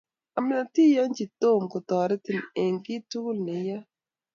amatkiyonchi 0.39 1.23
Tom 1.41 1.61
kotoretin 1.73 2.41
eng 2.61 2.77
kiy 2.85 3.01
tugul 3.09 3.37
neiyoe 3.45 3.83